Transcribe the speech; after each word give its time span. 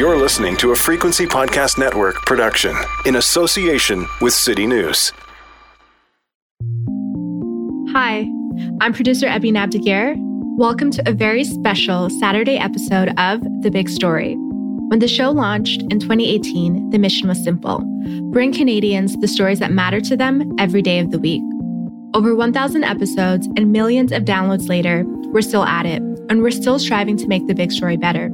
You're 0.00 0.16
listening 0.16 0.56
to 0.56 0.70
a 0.70 0.74
Frequency 0.74 1.26
Podcast 1.26 1.76
Network 1.76 2.14
production 2.24 2.74
in 3.04 3.16
association 3.16 4.06
with 4.22 4.32
City 4.32 4.66
News. 4.66 5.12
Hi, 7.92 8.26
I'm 8.80 8.94
producer 8.94 9.26
Ebyan 9.26 9.58
Abdigir. 9.58 10.14
Welcome 10.56 10.90
to 10.92 11.06
a 11.06 11.12
very 11.12 11.44
special 11.44 12.08
Saturday 12.08 12.56
episode 12.56 13.12
of 13.18 13.42
The 13.60 13.70
Big 13.70 13.90
Story. 13.90 14.36
When 14.88 15.00
the 15.00 15.06
show 15.06 15.32
launched 15.32 15.82
in 15.90 16.00
2018, 16.00 16.88
the 16.88 16.98
mission 16.98 17.28
was 17.28 17.44
simple 17.44 17.80
bring 18.32 18.54
Canadians 18.54 19.18
the 19.18 19.28
stories 19.28 19.58
that 19.58 19.70
matter 19.70 20.00
to 20.00 20.16
them 20.16 20.50
every 20.58 20.80
day 20.80 21.00
of 21.00 21.10
the 21.10 21.18
week. 21.18 21.42
Over 22.14 22.34
1,000 22.34 22.84
episodes 22.84 23.46
and 23.54 23.70
millions 23.70 24.12
of 24.12 24.22
downloads 24.22 24.66
later, 24.66 25.04
we're 25.26 25.42
still 25.42 25.64
at 25.64 25.84
it, 25.84 26.00
and 26.30 26.40
we're 26.40 26.52
still 26.52 26.78
striving 26.78 27.18
to 27.18 27.26
make 27.26 27.46
the 27.48 27.54
big 27.54 27.70
story 27.70 27.98
better. 27.98 28.30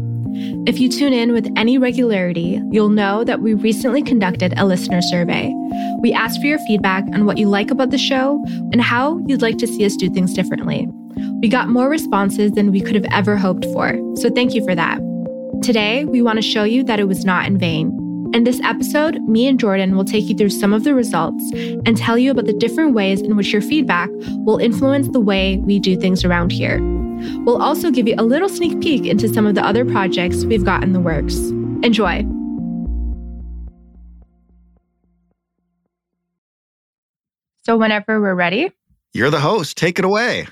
If 0.67 0.79
you 0.79 0.89
tune 0.89 1.13
in 1.13 1.33
with 1.33 1.51
any 1.57 1.79
regularity, 1.79 2.61
you'll 2.71 2.89
know 2.89 3.25
that 3.25 3.41
we 3.41 3.55
recently 3.55 4.03
conducted 4.03 4.53
a 4.57 4.67
listener 4.67 5.01
survey. 5.01 5.53
We 6.01 6.13
asked 6.13 6.41
for 6.41 6.47
your 6.47 6.59
feedback 6.61 7.05
on 7.15 7.25
what 7.25 7.39
you 7.39 7.49
like 7.49 7.71
about 7.71 7.91
the 7.91 7.99
show 7.99 8.43
and 8.73 8.81
how 8.81 9.19
you'd 9.27 9.43
like 9.43 9.59
to 9.59 9.67
see 9.67 9.85
us 9.85 9.97
do 9.97 10.11
things 10.11 10.35
differently. 10.35 10.87
We 11.41 11.49
got 11.49 11.69
more 11.69 11.89
responses 11.89 12.53
than 12.53 12.73
we 12.73 12.81
could 12.81 12.95
have 12.95 13.07
ever 13.11 13.37
hoped 13.37 13.65
for, 13.67 13.99
so 14.17 14.29
thank 14.31 14.55
you 14.55 14.65
for 14.65 14.75
that. 14.75 15.01
Today, 15.63 16.05
we 16.05 16.21
want 16.21 16.37
to 16.37 16.43
show 16.43 16.65
you 16.65 16.85
that 16.85 17.01
it 17.01 17.09
was 17.09 17.25
not 17.25 17.47
in 17.47 17.59
vain. 17.59 17.97
In 18.35 18.45
this 18.45 18.61
episode, 18.61 19.21
me 19.23 19.47
and 19.47 19.59
Jordan 19.59 19.97
will 19.97 20.05
take 20.05 20.29
you 20.29 20.37
through 20.37 20.51
some 20.51 20.73
of 20.73 20.85
the 20.85 20.95
results 20.95 21.51
and 21.55 21.97
tell 21.97 22.19
you 22.19 22.31
about 22.31 22.45
the 22.45 22.53
different 22.53 22.93
ways 22.93 23.23
in 23.23 23.37
which 23.37 23.53
your 23.53 23.63
feedback 23.63 24.11
will 24.45 24.59
influence 24.59 25.09
the 25.09 25.21
way 25.21 25.57
we 25.65 25.79
do 25.79 25.99
things 25.99 26.25
around 26.25 26.53
here. 26.53 26.79
We'll 27.45 27.63
also 27.63 27.91
give 27.91 28.07
you 28.09 28.15
a 28.19 28.23
little 28.23 28.49
sneak 28.49 28.81
peek 28.81 29.07
into 29.07 29.29
some 29.29 29.47
of 29.47 29.55
the 29.55 29.65
other 29.65 29.85
projects 29.85 30.45
we've 30.45 30.65
got 30.65 30.83
in 30.83 30.93
the 30.93 31.01
works. 31.01 31.37
Enjoy. 31.83 32.25
So, 37.65 37.77
whenever 37.77 38.21
we're 38.21 38.35
ready, 38.35 38.71
you're 39.13 39.31
the 39.31 39.41
host. 39.41 39.77
Take 39.77 39.99
it 39.99 40.05
away. 40.05 40.47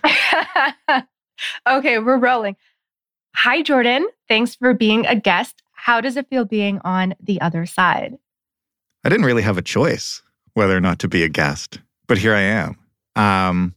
okay, 1.69 1.99
we're 1.99 2.19
rolling. 2.19 2.57
Hi, 3.37 3.63
Jordan. 3.63 4.09
Thanks 4.29 4.55
for 4.55 4.75
being 4.75 5.07
a 5.07 5.15
guest. 5.15 5.63
How 5.73 6.01
does 6.01 6.17
it 6.17 6.29
feel 6.29 6.45
being 6.45 6.81
on 6.85 7.15
the 7.21 7.41
other 7.41 7.67
side? 7.67 8.15
I 9.05 9.11
didn't 9.11 9.27
really 9.27 9.43
have 9.43 9.59
a 9.59 9.63
choice 9.63 10.23
whether 10.55 10.77
or 10.77 10.81
not 10.81 10.99
to 11.01 11.09
be 11.09 11.23
a 11.23 11.29
guest, 11.29 11.81
but 12.07 12.17
here 12.17 12.35
I 12.35 12.41
am. 12.41 12.77
Um, 13.17 13.75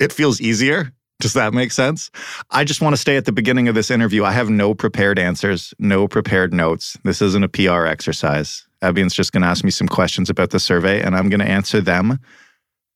it 0.00 0.12
feels 0.12 0.40
easier 0.40 0.92
does 1.18 1.32
that 1.32 1.54
make 1.54 1.72
sense? 1.72 2.10
I 2.50 2.64
just 2.64 2.80
want 2.80 2.92
to 2.92 3.00
stay 3.00 3.16
at 3.16 3.24
the 3.24 3.32
beginning 3.32 3.68
of 3.68 3.74
this 3.74 3.90
interview. 3.90 4.24
I 4.24 4.32
have 4.32 4.50
no 4.50 4.74
prepared 4.74 5.18
answers, 5.18 5.72
no 5.78 6.06
prepared 6.06 6.52
notes. 6.52 6.98
This 7.04 7.22
isn't 7.22 7.42
a 7.42 7.48
PR 7.48 7.86
exercise. 7.86 8.66
Ebyan's 8.82 9.14
just 9.14 9.32
going 9.32 9.42
to 9.42 9.48
ask 9.48 9.64
me 9.64 9.70
some 9.70 9.88
questions 9.88 10.28
about 10.28 10.50
the 10.50 10.60
survey, 10.60 11.00
and 11.00 11.16
I'm 11.16 11.30
going 11.30 11.40
to 11.40 11.48
answer 11.48 11.80
them 11.80 12.18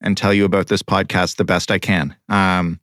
and 0.03 0.17
tell 0.17 0.35
you 0.35 0.45
about 0.45 0.69
this 0.69 0.83
podcast 0.83 1.37
the 1.37 1.45
best 1.45 1.71
I 1.71 1.79
can. 1.79 2.15
Um, 2.29 2.79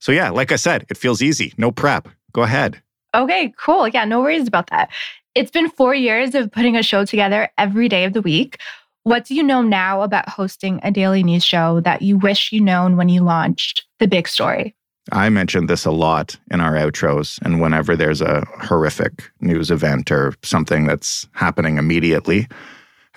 so, 0.00 0.12
yeah, 0.12 0.28
like 0.28 0.52
I 0.52 0.56
said, 0.56 0.84
it 0.90 0.98
feels 0.98 1.22
easy. 1.22 1.54
No 1.56 1.70
prep. 1.70 2.08
Go 2.32 2.42
ahead. 2.42 2.82
Okay, 3.14 3.54
cool. 3.58 3.88
Yeah, 3.88 4.04
no 4.04 4.20
worries 4.20 4.48
about 4.48 4.68
that. 4.68 4.90
It's 5.34 5.50
been 5.50 5.70
four 5.70 5.94
years 5.94 6.34
of 6.34 6.52
putting 6.52 6.76
a 6.76 6.82
show 6.82 7.06
together 7.06 7.48
every 7.56 7.88
day 7.88 8.04
of 8.04 8.12
the 8.12 8.22
week. 8.22 8.58
What 9.04 9.24
do 9.24 9.34
you 9.34 9.42
know 9.42 9.62
now 9.62 10.02
about 10.02 10.28
hosting 10.28 10.80
a 10.82 10.90
daily 10.90 11.22
news 11.22 11.44
show 11.44 11.80
that 11.80 12.02
you 12.02 12.18
wish 12.18 12.52
you 12.52 12.60
known 12.60 12.96
when 12.96 13.08
you 13.08 13.22
launched 13.22 13.83
the 13.98 14.08
big 14.08 14.28
story? 14.28 14.74
I 15.12 15.28
mentioned 15.28 15.68
this 15.68 15.84
a 15.84 15.90
lot 15.90 16.38
in 16.50 16.60
our 16.60 16.72
outros, 16.72 17.38
and 17.42 17.60
whenever 17.60 17.94
there's 17.94 18.22
a 18.22 18.44
horrific 18.62 19.30
news 19.40 19.70
event 19.70 20.10
or 20.10 20.34
something 20.42 20.86
that's 20.86 21.28
happening 21.32 21.76
immediately. 21.76 22.48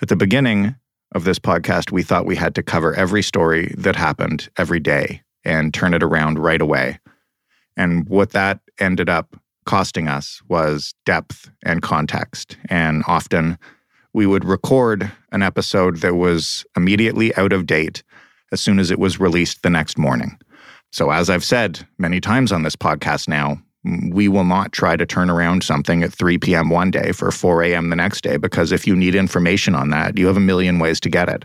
At 0.02 0.08
the 0.08 0.16
beginning 0.16 0.76
of 1.14 1.24
this 1.24 1.38
podcast, 1.38 1.90
we 1.90 2.02
thought 2.02 2.26
we 2.26 2.36
had 2.36 2.54
to 2.56 2.62
cover 2.62 2.94
every 2.94 3.22
story 3.22 3.74
that 3.78 3.96
happened 3.96 4.50
every 4.58 4.80
day 4.80 5.22
and 5.44 5.72
turn 5.72 5.94
it 5.94 6.02
around 6.02 6.38
right 6.38 6.60
away. 6.60 6.98
And 7.76 8.06
what 8.08 8.30
that 8.32 8.60
ended 8.78 9.08
up 9.08 9.36
costing 9.64 10.08
us 10.08 10.42
was 10.48 10.94
depth 11.06 11.50
and 11.64 11.80
context. 11.80 12.56
And 12.68 13.02
often 13.06 13.58
we 14.12 14.26
would 14.26 14.44
record 14.44 15.10
an 15.32 15.42
episode 15.42 15.98
that 15.98 16.14
was 16.14 16.66
immediately 16.76 17.34
out 17.36 17.52
of 17.52 17.66
date 17.66 18.02
as 18.52 18.60
soon 18.60 18.78
as 18.78 18.90
it 18.90 18.98
was 18.98 19.20
released 19.20 19.62
the 19.62 19.70
next 19.70 19.98
morning. 19.98 20.38
So, 20.92 21.10
as 21.10 21.28
I've 21.28 21.44
said 21.44 21.86
many 21.98 22.20
times 22.20 22.52
on 22.52 22.62
this 22.62 22.76
podcast 22.76 23.28
now, 23.28 23.60
we 24.10 24.28
will 24.28 24.44
not 24.44 24.72
try 24.72 24.96
to 24.96 25.06
turn 25.06 25.30
around 25.30 25.62
something 25.62 26.02
at 26.02 26.12
3 26.12 26.38
p.m. 26.38 26.70
one 26.70 26.90
day 26.90 27.12
for 27.12 27.30
4 27.30 27.62
a.m. 27.64 27.90
the 27.90 27.96
next 27.96 28.22
day, 28.22 28.36
because 28.36 28.72
if 28.72 28.86
you 28.86 28.96
need 28.96 29.14
information 29.14 29.74
on 29.74 29.90
that, 29.90 30.18
you 30.18 30.26
have 30.26 30.36
a 30.36 30.40
million 30.40 30.78
ways 30.78 31.00
to 31.00 31.08
get 31.08 31.28
it. 31.28 31.44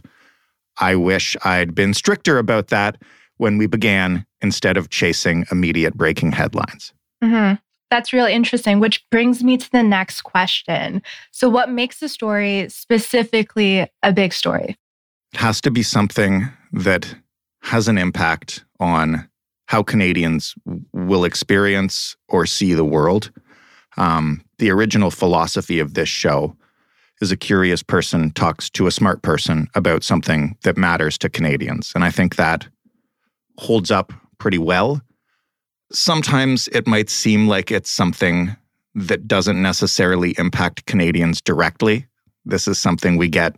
I 0.79 0.95
wish 0.95 1.37
I'd 1.43 1.75
been 1.75 1.93
stricter 1.93 2.37
about 2.37 2.69
that 2.69 3.01
when 3.37 3.57
we 3.57 3.67
began 3.67 4.25
instead 4.41 4.77
of 4.77 4.89
chasing 4.89 5.45
immediate 5.51 5.95
breaking 5.95 6.31
headlines. 6.31 6.93
Mm-hmm. 7.23 7.55
That's 7.91 8.11
really 8.11 8.33
interesting, 8.33 8.79
which 8.79 9.07
brings 9.11 9.43
me 9.43 9.55
to 9.57 9.71
the 9.71 9.83
next 9.83 10.21
question. 10.21 11.03
So, 11.31 11.47
what 11.47 11.69
makes 11.69 12.01
a 12.01 12.09
story 12.09 12.67
specifically 12.69 13.87
a 14.01 14.11
big 14.11 14.33
story? 14.33 14.77
It 15.33 15.39
has 15.39 15.61
to 15.61 15.71
be 15.71 15.83
something 15.83 16.49
that 16.71 17.15
has 17.61 17.87
an 17.87 17.97
impact 17.97 18.65
on 18.79 19.29
how 19.67 19.83
Canadians 19.83 20.55
will 20.93 21.25
experience 21.25 22.15
or 22.27 22.45
see 22.45 22.73
the 22.73 22.85
world. 22.85 23.31
Um, 23.97 24.43
the 24.57 24.71
original 24.71 25.11
philosophy 25.11 25.79
of 25.79 25.93
this 25.93 26.09
show 26.09 26.55
is 27.21 27.31
a 27.31 27.37
curious 27.37 27.83
person 27.83 28.31
talks 28.31 28.69
to 28.71 28.87
a 28.87 28.91
smart 28.91 29.21
person 29.21 29.67
about 29.75 30.03
something 30.03 30.57
that 30.63 30.77
matters 30.77 31.17
to 31.19 31.29
Canadians. 31.29 31.91
And 31.95 32.03
I 32.03 32.11
think 32.11 32.35
that 32.35 32.67
holds 33.57 33.91
up 33.91 34.11
pretty 34.39 34.57
well 34.57 35.01
sometimes 35.93 36.67
it 36.69 36.87
might 36.87 37.09
seem 37.09 37.47
like 37.47 37.71
it's 37.71 37.89
something 37.89 38.55
that 38.95 39.27
doesn't 39.27 39.61
necessarily 39.61 40.35
impact 40.37 40.85
Canadians 40.85 41.41
directly. 41.41 42.07
This 42.45 42.67
is 42.67 42.77
something 42.77 43.17
we 43.17 43.29
get 43.29 43.55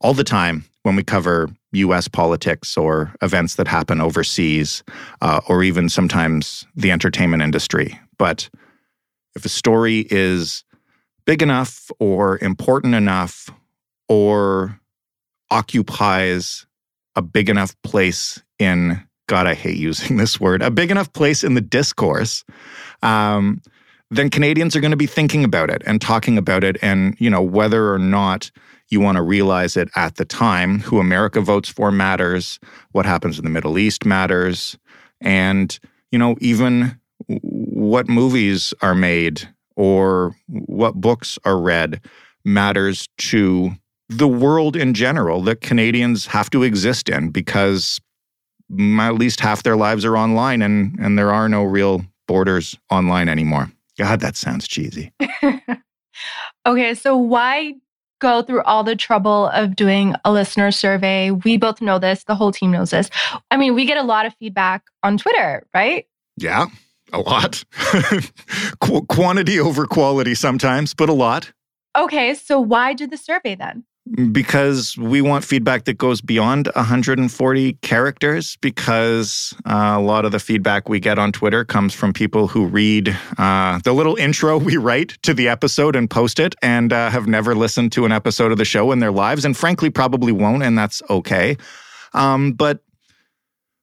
all 0.00 0.14
the 0.14 0.24
time 0.24 0.64
when 0.82 0.96
we 0.96 1.02
cover 1.02 1.50
US 1.74 2.08
politics 2.08 2.76
or 2.76 3.14
events 3.22 3.56
that 3.56 3.68
happen 3.68 4.00
overseas, 4.00 4.82
uh, 5.20 5.40
or 5.48 5.62
even 5.62 5.88
sometimes 5.88 6.66
the 6.74 6.90
entertainment 6.90 7.42
industry. 7.42 7.98
But 8.18 8.48
if 9.34 9.44
a 9.44 9.48
story 9.48 10.06
is 10.10 10.64
big 11.26 11.42
enough 11.42 11.90
or 11.98 12.38
important 12.42 12.94
enough 12.94 13.50
or 14.08 14.78
occupies 15.50 16.66
a 17.16 17.22
big 17.22 17.48
enough 17.48 17.80
place 17.82 18.42
in 18.58 19.02
God, 19.26 19.46
I 19.46 19.54
hate 19.54 19.76
using 19.76 20.16
this 20.18 20.40
word, 20.40 20.62
a 20.62 20.70
big 20.70 20.90
enough 20.90 21.12
place 21.12 21.44
in 21.44 21.54
the 21.54 21.60
discourse, 21.60 22.44
um, 23.02 23.60
then 24.10 24.30
Canadians 24.30 24.76
are 24.76 24.80
going 24.80 24.90
to 24.90 24.96
be 24.96 25.06
thinking 25.06 25.44
about 25.44 25.70
it 25.70 25.82
and 25.86 26.00
talking 26.00 26.38
about 26.38 26.62
it. 26.62 26.76
And, 26.82 27.16
you 27.18 27.30
know, 27.30 27.42
whether 27.42 27.92
or 27.92 27.98
not 27.98 28.50
you 28.90 29.00
want 29.00 29.16
to 29.16 29.22
realize 29.22 29.76
it 29.76 29.88
at 29.96 30.16
the 30.16 30.24
time, 30.24 30.80
who 30.80 30.98
America 31.00 31.40
votes 31.40 31.68
for 31.68 31.90
matters, 31.90 32.58
what 32.92 33.06
happens 33.06 33.38
in 33.38 33.44
the 33.44 33.50
Middle 33.50 33.78
East 33.78 34.04
matters, 34.04 34.76
and, 35.20 35.78
you 36.10 36.18
know, 36.18 36.36
even 36.40 36.98
what 37.26 38.08
movies 38.08 38.74
are 38.82 38.94
made 38.94 39.48
or 39.76 40.36
what 40.46 40.94
books 40.94 41.38
are 41.44 41.58
read 41.58 42.00
matters 42.44 43.08
to 43.16 43.72
the 44.08 44.28
world 44.28 44.76
in 44.76 44.94
general 44.94 45.40
that 45.42 45.60
Canadians 45.60 46.26
have 46.26 46.50
to 46.50 46.62
exist 46.62 47.08
in 47.08 47.30
because 47.30 48.00
at 48.98 49.14
least 49.14 49.40
half 49.40 49.62
their 49.62 49.76
lives 49.76 50.04
are 50.04 50.16
online 50.16 50.62
and 50.62 50.98
and 51.00 51.18
there 51.18 51.32
are 51.32 51.48
no 51.48 51.62
real 51.62 52.02
borders 52.26 52.76
online 52.90 53.28
anymore. 53.28 53.70
God, 53.98 54.20
that 54.20 54.36
sounds 54.36 54.66
cheesy. 54.66 55.12
okay, 56.66 56.94
so 56.94 57.16
why 57.16 57.74
go 58.24 58.40
through 58.40 58.62
all 58.62 58.82
the 58.82 58.96
trouble 58.96 59.48
of 59.48 59.76
doing 59.76 60.14
a 60.24 60.32
listener 60.32 60.70
survey? 60.70 61.30
We 61.30 61.58
both 61.58 61.82
know 61.82 61.98
this, 61.98 62.24
the 62.24 62.34
whole 62.34 62.52
team 62.52 62.70
knows 62.70 62.88
this. 62.88 63.10
I 63.50 63.58
mean, 63.58 63.74
we 63.74 63.84
get 63.84 63.98
a 63.98 64.02
lot 64.02 64.24
of 64.24 64.34
feedback 64.36 64.84
on 65.02 65.18
Twitter, 65.18 65.66
right? 65.74 66.06
Yeah, 66.38 66.66
a 67.12 67.20
lot. 67.20 67.62
Qu- 68.80 69.04
quantity 69.06 69.60
over 69.60 69.86
quality 69.86 70.34
sometimes, 70.34 70.94
but 70.94 71.10
a 71.10 71.12
lot. 71.12 71.52
Okay, 71.94 72.32
so 72.34 72.58
why 72.58 72.94
do 72.94 73.06
the 73.06 73.18
survey 73.18 73.54
then? 73.54 73.84
Because 74.32 74.98
we 74.98 75.22
want 75.22 75.44
feedback 75.44 75.84
that 75.84 75.96
goes 75.96 76.20
beyond 76.20 76.68
140 76.74 77.72
characters 77.74 78.56
because 78.60 79.54
uh, 79.64 79.94
a 79.96 80.00
lot 80.00 80.26
of 80.26 80.32
the 80.32 80.38
feedback 80.38 80.90
we 80.90 81.00
get 81.00 81.18
on 81.18 81.32
twitter 81.32 81.64
comes 81.64 81.94
from 81.94 82.12
people 82.12 82.46
who 82.46 82.66
read 82.66 83.16
uh, 83.38 83.78
the 83.84 83.94
little 83.94 84.14
intro 84.16 84.58
we 84.70 84.76
write 84.76 85.16
to 85.22 85.32
the 85.32 85.48
episode 85.48 85.96
and 85.96 86.10
post 86.10 86.38
it 86.38 86.54
and 86.60 86.92
uh, 86.92 87.08
have 87.08 87.26
never 87.26 87.54
listened 87.54 87.92
to 87.92 88.04
an 88.04 88.12
episode 88.12 88.52
of 88.52 88.58
the 88.58 88.64
show 88.64 88.92
in 88.92 88.98
their 88.98 89.12
lives 89.12 89.44
and 89.44 89.56
frankly 89.56 89.88
probably 89.88 90.32
won't 90.32 90.62
and 90.62 90.76
that's 90.76 91.02
okay. 91.08 91.56
Um, 92.12 92.52
but 92.52 92.80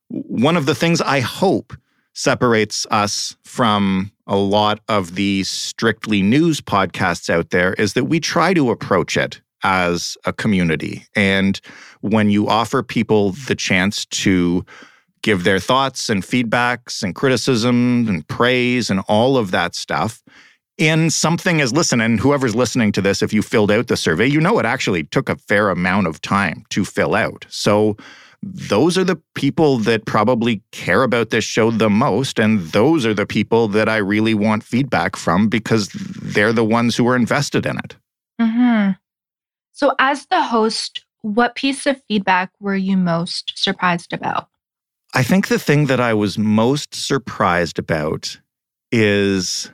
one 0.08 0.58
of 0.58 0.66
the 0.66 0.76
things 0.76 1.02
i 1.02 1.20
hope 1.20 1.74
separates 2.14 2.86
us 2.92 3.36
from 3.44 4.12
a 4.28 4.36
lot 4.36 4.80
of 4.88 5.16
the 5.16 5.44
strictly 5.44 6.22
news 6.22 6.62
podcasts 6.62 7.30
out 7.30 7.50
there 7.50 7.74
is 7.74 7.94
that 7.94 8.06
we 8.06 8.20
try 8.20 8.54
to 8.54 8.70
approach 8.70 9.16
it 9.16 9.42
as 9.64 10.18
a 10.26 10.34
community. 10.34 11.06
And 11.16 11.60
when 12.02 12.30
you 12.30 12.48
offer 12.48 12.84
people 12.84 13.32
the 13.32 13.56
chance 13.56 14.06
to 14.06 14.66
give 15.22 15.44
their 15.44 15.60
thoughts 15.60 16.10
and 16.10 16.24
feedbacks 16.24 17.04
and 17.04 17.16
criticism 17.16 18.08
and 18.08 18.28
praise 18.28 18.90
and 18.90 19.02
all 19.08 19.38
of 19.38 19.52
that 19.52 19.76
stuff 19.76 20.24
in 20.78 21.10
something 21.10 21.62
as 21.62 21.74
listen 21.74 22.02
and 22.02 22.20
whoever's 22.20 22.56
listening 22.56 22.92
to 22.92 23.02
this 23.02 23.22
if 23.22 23.32
you 23.32 23.42
filled 23.42 23.72
out 23.72 23.88
the 23.88 23.98
survey 23.98 24.26
you 24.26 24.40
know 24.40 24.58
it 24.58 24.66
actually 24.66 25.04
took 25.04 25.30
a 25.30 25.36
fair 25.36 25.70
amount 25.70 26.08
of 26.08 26.22
time 26.22 26.64
to 26.70 26.84
fill 26.84 27.14
out 27.14 27.46
so 27.50 27.96
those 28.42 28.98
are 28.98 29.04
the 29.04 29.22
people 29.36 29.78
that 29.78 30.06
probably 30.06 30.64
care 30.72 31.04
about 31.04 31.30
this 31.30 31.44
show 31.44 31.70
the 31.70 31.90
most 31.90 32.40
and 32.40 32.60
those 32.72 33.06
are 33.06 33.14
the 33.14 33.26
people 33.26 33.68
that 33.68 33.88
i 33.88 33.98
really 33.98 34.34
want 34.34 34.64
feedback 34.64 35.16
from 35.16 35.48
because 35.48 35.90
they're 35.90 36.54
the 36.54 36.66
ones 36.66 36.96
who 36.96 37.08
are 37.08 37.16
invested 37.16 37.66
in 37.66 37.78
it 37.78 37.96
mm-hmm. 38.40 38.92
So, 39.72 39.94
as 40.00 40.26
the 40.28 40.42
host, 40.42 41.06
what 41.22 41.56
piece 41.56 41.86
of 41.86 42.02
feedback 42.08 42.52
were 42.60 42.76
you 42.76 42.98
most 42.98 43.54
surprised 43.56 44.14
about? 44.14 44.48
I 45.14 45.24
think 45.24 45.48
the 45.48 45.60
thing 45.60 45.88
that 45.88 46.00
I 46.00 46.14
was 46.14 46.38
most 46.38 46.96
surprised 46.96 47.78
about 47.78 48.40
is 48.92 49.72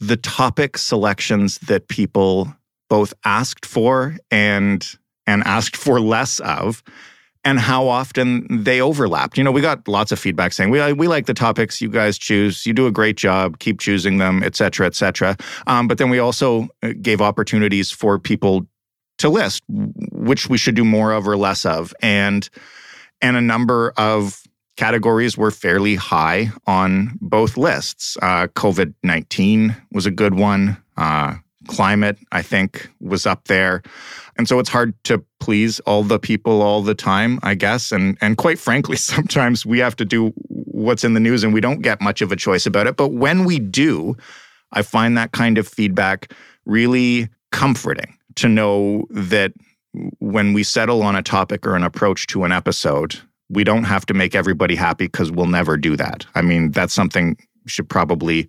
the 0.00 0.16
topic 0.16 0.78
selections 0.78 1.58
that 1.58 1.88
people 1.88 2.54
both 2.88 3.14
asked 3.24 3.66
for 3.66 4.16
and 4.30 4.86
and 5.26 5.42
asked 5.44 5.76
for 5.76 6.00
less 6.00 6.38
of 6.40 6.82
and 7.44 7.60
how 7.60 7.86
often 7.86 8.46
they 8.50 8.80
overlapped. 8.80 9.38
You 9.38 9.44
know, 9.44 9.52
we 9.52 9.60
got 9.60 9.86
lots 9.86 10.10
of 10.10 10.18
feedback 10.18 10.52
saying 10.52 10.70
we 10.70 10.92
we 10.92 11.06
like 11.06 11.26
the 11.26 11.34
topics 11.34 11.80
you 11.80 11.88
guys 11.88 12.18
choose. 12.18 12.66
You 12.66 12.72
do 12.72 12.86
a 12.86 12.92
great 12.92 13.16
job. 13.16 13.58
Keep 13.58 13.80
choosing 13.80 14.18
them, 14.18 14.42
et 14.42 14.56
cetera, 14.56 14.86
et 14.86 14.94
cetera. 14.94 15.36
Um, 15.66 15.86
but 15.86 15.98
then 15.98 16.10
we 16.10 16.18
also 16.18 16.68
uh, 16.82 16.92
gave 17.00 17.20
opportunities 17.20 17.90
for 17.90 18.18
people 18.18 18.66
to 19.18 19.28
list 19.28 19.62
which 19.68 20.48
we 20.48 20.58
should 20.58 20.74
do 20.74 20.84
more 20.84 21.12
of 21.12 21.26
or 21.26 21.36
less 21.36 21.64
of. 21.64 21.94
And 22.00 22.48
and 23.22 23.36
a 23.36 23.40
number 23.40 23.92
of 23.96 24.42
categories 24.76 25.38
were 25.38 25.50
fairly 25.50 25.94
high 25.94 26.50
on 26.66 27.18
both 27.20 27.56
lists. 27.56 28.16
Uh, 28.20 28.46
covid-19 28.48 29.76
was 29.92 30.06
a 30.06 30.10
good 30.10 30.34
one. 30.34 30.76
Uh, 30.96 31.34
climate 31.68 32.16
i 32.30 32.40
think 32.42 32.88
was 33.00 33.26
up 33.26 33.48
there. 33.48 33.82
And 34.38 34.46
so 34.46 34.60
it's 34.60 34.68
hard 34.68 34.92
to 35.04 35.24
please 35.40 35.80
all 35.80 36.04
the 36.04 36.18
people 36.18 36.62
all 36.62 36.80
the 36.80 36.94
time 36.94 37.40
i 37.42 37.54
guess. 37.54 37.90
And 37.90 38.16
and 38.20 38.36
quite 38.36 38.58
frankly 38.58 38.96
sometimes 39.14 39.66
we 39.66 39.80
have 39.80 39.96
to 39.96 40.04
do 40.04 40.32
what's 40.46 41.02
in 41.02 41.14
the 41.14 41.20
news 41.20 41.42
and 41.42 41.52
we 41.52 41.60
don't 41.60 41.82
get 41.82 42.00
much 42.00 42.20
of 42.22 42.30
a 42.30 42.36
choice 42.36 42.66
about 42.66 42.86
it. 42.86 42.96
But 42.96 43.08
when 43.08 43.44
we 43.44 43.58
do 43.58 44.16
i 44.72 44.82
find 44.82 45.16
that 45.16 45.32
kind 45.32 45.58
of 45.58 45.66
feedback 45.66 46.32
really 46.66 47.28
comforting 47.50 48.15
to 48.36 48.48
know 48.48 49.04
that 49.10 49.52
when 50.18 50.52
we 50.52 50.62
settle 50.62 51.02
on 51.02 51.16
a 51.16 51.22
topic 51.22 51.66
or 51.66 51.74
an 51.74 51.82
approach 51.82 52.26
to 52.28 52.44
an 52.44 52.52
episode, 52.52 53.18
we 53.48 53.64
don't 53.64 53.84
have 53.84 54.06
to 54.06 54.14
make 54.14 54.34
everybody 54.34 54.74
happy 54.74 55.06
because 55.06 55.30
we'll 55.30 55.46
never 55.46 55.76
do 55.76 55.96
that. 55.96 56.26
I 56.34 56.42
mean, 56.42 56.70
that's 56.70 56.94
something 56.94 57.36
you 57.64 57.68
should 57.68 57.88
probably 57.88 58.48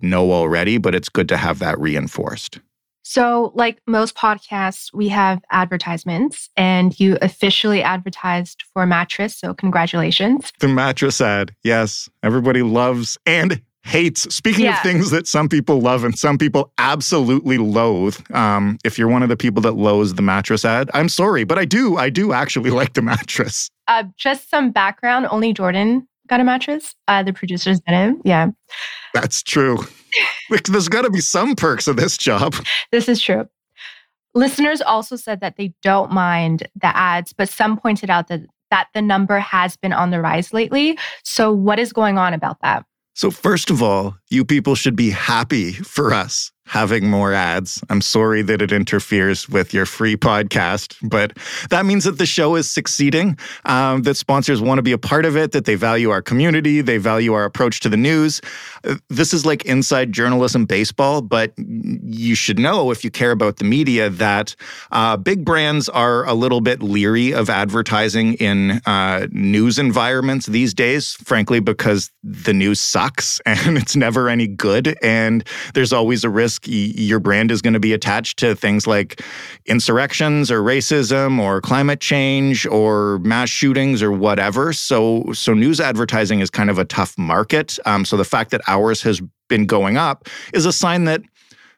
know 0.00 0.32
already, 0.32 0.78
but 0.78 0.94
it's 0.94 1.08
good 1.08 1.28
to 1.28 1.36
have 1.36 1.58
that 1.60 1.78
reinforced. 1.78 2.60
So, 3.04 3.52
like 3.54 3.80
most 3.86 4.14
podcasts, 4.14 4.94
we 4.94 5.08
have 5.08 5.42
advertisements, 5.50 6.48
and 6.56 6.98
you 7.00 7.18
officially 7.20 7.82
advertised 7.82 8.62
for 8.72 8.86
mattress. 8.86 9.36
So, 9.36 9.54
congratulations. 9.54 10.52
The 10.60 10.68
mattress 10.68 11.20
ad. 11.20 11.54
Yes. 11.64 12.08
Everybody 12.22 12.62
loves 12.62 13.18
and 13.26 13.60
hates. 13.84 14.22
Speaking 14.34 14.64
yeah. 14.64 14.76
of 14.76 14.82
things 14.82 15.10
that 15.10 15.26
some 15.26 15.48
people 15.48 15.80
love 15.80 16.04
and 16.04 16.16
some 16.18 16.38
people 16.38 16.72
absolutely 16.78 17.58
loathe, 17.58 18.16
um, 18.34 18.78
if 18.84 18.98
you're 18.98 19.08
one 19.08 19.22
of 19.22 19.28
the 19.28 19.36
people 19.36 19.62
that 19.62 19.72
loathes 19.72 20.14
the 20.14 20.22
mattress 20.22 20.64
ad, 20.64 20.90
I'm 20.94 21.08
sorry, 21.08 21.44
but 21.44 21.58
I 21.58 21.64
do. 21.64 21.96
I 21.96 22.10
do 22.10 22.32
actually 22.32 22.70
like 22.80 22.94
the 22.94 23.02
mattress. 23.02 23.70
Uh, 23.88 24.04
just 24.16 24.48
some 24.50 24.70
background. 24.70 25.26
Only 25.30 25.52
Jordan 25.52 26.06
got 26.28 26.40
a 26.40 26.44
mattress. 26.44 26.94
Uh, 27.08 27.22
the 27.22 27.32
producers 27.32 27.80
didn't. 27.80 28.22
Yeah, 28.24 28.48
that's 29.14 29.42
true. 29.42 29.78
There's 30.68 30.88
got 30.88 31.02
to 31.02 31.10
be 31.10 31.20
some 31.20 31.54
perks 31.54 31.88
of 31.88 31.96
this 31.96 32.16
job. 32.16 32.54
This 32.90 33.08
is 33.08 33.20
true. 33.20 33.48
Listeners 34.34 34.80
also 34.80 35.16
said 35.16 35.40
that 35.40 35.56
they 35.56 35.74
don't 35.82 36.10
mind 36.10 36.68
the 36.80 36.96
ads, 36.96 37.32
but 37.32 37.48
some 37.48 37.76
pointed 37.76 38.10
out 38.10 38.28
that 38.28 38.42
that 38.70 38.88
the 38.94 39.02
number 39.02 39.38
has 39.38 39.76
been 39.76 39.92
on 39.92 40.10
the 40.10 40.20
rise 40.20 40.54
lately. 40.54 40.98
So, 41.24 41.52
what 41.52 41.78
is 41.78 41.92
going 41.92 42.16
on 42.16 42.32
about 42.32 42.58
that? 42.62 42.86
So, 43.14 43.30
first 43.30 43.70
of 43.70 43.82
all, 43.82 44.16
you 44.30 44.44
people 44.44 44.74
should 44.74 44.96
be 44.96 45.10
happy 45.10 45.72
for 45.72 46.12
us 46.12 46.50
having 46.72 47.10
more 47.10 47.34
ads. 47.34 47.84
I'm 47.90 48.00
sorry 48.00 48.40
that 48.40 48.62
it 48.62 48.72
interferes 48.72 49.46
with 49.46 49.74
your 49.74 49.84
free 49.84 50.16
podcast, 50.16 50.96
but 51.06 51.36
that 51.68 51.84
means 51.84 52.04
that 52.04 52.16
the 52.16 52.24
show 52.24 52.54
is 52.54 52.70
succeeding, 52.70 53.38
um, 53.66 54.04
that 54.04 54.14
sponsors 54.14 54.62
want 54.62 54.78
to 54.78 54.82
be 54.82 54.92
a 54.92 54.96
part 54.96 55.26
of 55.26 55.36
it, 55.36 55.52
that 55.52 55.66
they 55.66 55.74
value 55.74 56.08
our 56.08 56.22
community, 56.22 56.80
they 56.80 56.96
value 56.96 57.34
our 57.34 57.44
approach 57.44 57.80
to 57.80 57.90
the 57.90 57.98
news. 57.98 58.40
Uh, 58.84 58.94
this 59.10 59.34
is 59.34 59.44
like 59.44 59.66
inside 59.66 60.12
journalism 60.12 60.64
baseball, 60.64 61.20
but 61.20 61.52
you 61.58 62.34
should 62.34 62.58
know 62.58 62.90
if 62.90 63.04
you 63.04 63.10
care 63.10 63.32
about 63.32 63.58
the 63.58 63.64
media 63.64 64.08
that 64.08 64.56
uh, 64.92 65.14
big 65.18 65.44
brands 65.44 65.90
are 65.90 66.26
a 66.26 66.32
little 66.32 66.62
bit 66.62 66.82
leery 66.82 67.34
of 67.34 67.50
advertising 67.50 68.32
in 68.34 68.80
uh, 68.86 69.26
news 69.30 69.78
environments 69.78 70.46
these 70.46 70.72
days, 70.72 71.18
frankly, 71.22 71.60
because 71.60 72.10
the 72.24 72.54
news 72.54 72.80
sucks 72.80 73.40
and 73.46 73.76
it's 73.76 73.94
never 73.94 74.30
any 74.30 74.46
good. 74.46 74.96
And 75.02 75.46
there's 75.74 75.92
always 75.92 76.24
a 76.24 76.30
risk 76.30 76.61
risk. 76.62 76.74
your 77.08 77.20
brand 77.20 77.50
is 77.50 77.62
going 77.62 77.74
to 77.74 77.80
be 77.80 77.92
attached 77.92 78.38
to 78.40 78.54
things 78.54 78.86
like 78.86 79.22
insurrections 79.66 80.50
or 80.50 80.62
racism 80.62 81.40
or 81.40 81.60
climate 81.60 82.00
change 82.00 82.66
or 82.66 83.18
mass 83.20 83.48
shootings 83.48 84.02
or 84.02 84.12
whatever. 84.12 84.72
So, 84.72 85.32
so 85.32 85.54
news 85.54 85.80
advertising 85.80 86.40
is 86.40 86.50
kind 86.50 86.70
of 86.70 86.78
a 86.78 86.84
tough 86.84 87.16
market. 87.18 87.78
Um, 87.86 88.04
so 88.04 88.16
the 88.16 88.24
fact 88.24 88.50
that 88.50 88.60
ours 88.66 89.02
has 89.02 89.20
been 89.48 89.66
going 89.66 89.96
up 89.96 90.28
is 90.52 90.66
a 90.66 90.72
sign 90.72 91.04
that 91.04 91.22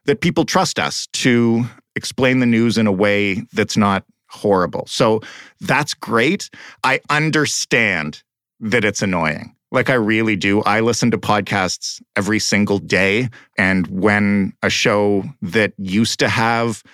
that 0.06 0.20
people 0.20 0.44
trust 0.44 0.78
us 0.78 1.06
to 1.14 1.64
explain 1.96 2.40
the 2.40 2.46
news 2.46 2.76
in 2.76 2.86
a 2.86 2.92
way 2.92 3.42
that's 3.54 3.74
not 3.74 4.04
horrible. 4.28 4.84
So 4.86 5.22
that's 5.62 5.94
great. 5.94 6.50
I 6.82 7.00
understand 7.08 8.22
that 8.60 8.84
it's 8.84 9.00
annoying. 9.00 9.56
Like 9.74 9.90
I 9.90 9.94
really 9.94 10.36
do. 10.36 10.62
I 10.62 10.78
listen 10.78 11.10
to 11.10 11.18
podcasts 11.18 12.00
every 12.14 12.38
single 12.38 12.78
day. 12.78 13.28
And 13.58 13.88
when 13.88 14.52
a 14.62 14.70
show 14.70 15.24
that 15.42 15.72
used 15.78 16.20
to 16.20 16.28
have 16.28 16.84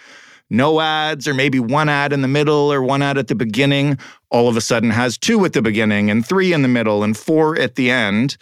no 0.49 0.81
ads 0.81 1.29
or 1.29 1.35
maybe 1.35 1.61
one 1.61 1.91
ad 1.91 2.11
in 2.11 2.23
the 2.23 2.29
middle 2.29 2.73
or 2.73 2.83
one 2.83 3.03
ad 3.03 3.19
at 3.19 3.29
the 3.29 3.35
beginning 3.35 3.99
all 4.31 4.49
of 4.49 4.57
a 4.57 4.63
sudden 4.63 4.91
has 4.91 5.19
two 5.19 5.45
at 5.45 5.53
the 5.53 5.61
beginning 5.61 6.11
and 6.11 6.27
three 6.27 6.55
in 6.55 6.63
the 6.63 6.69
middle 6.69 7.05
and 7.05 7.17
four 7.19 7.57
at 7.59 7.75
the 7.75 7.91
end, 7.91 8.39